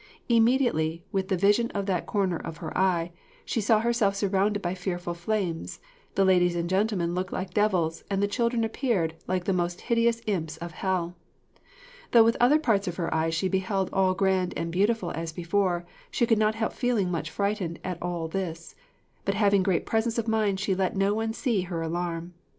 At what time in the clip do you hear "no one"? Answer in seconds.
20.95-21.31